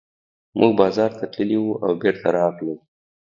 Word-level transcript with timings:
موږ 0.59 0.71
بازار 0.81 1.11
ته 1.19 1.25
تللي 1.33 1.57
وو 1.61 1.79
او 1.85 1.91
بېرته 2.01 2.27
راغلو. 2.37 2.75